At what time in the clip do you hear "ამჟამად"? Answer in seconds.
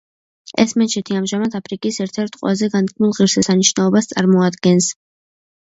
1.19-1.57